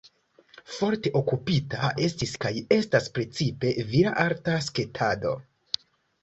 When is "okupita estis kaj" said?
1.19-2.51